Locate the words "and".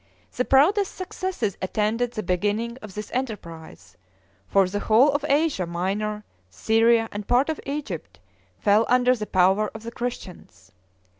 7.11-7.27